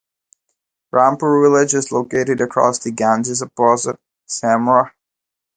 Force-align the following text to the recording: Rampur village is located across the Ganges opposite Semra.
Rampur 0.91 1.43
village 1.45 1.75
is 1.75 1.91
located 1.91 2.41
across 2.41 2.79
the 2.79 2.89
Ganges 2.89 3.43
opposite 3.43 3.99
Semra. 4.27 4.93